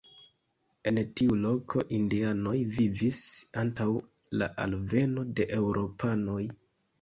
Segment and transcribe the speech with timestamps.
[0.91, 3.19] En tiu loko indianoj vivis
[3.65, 3.87] antaŭ
[4.43, 6.41] la alveno de eŭropanoj.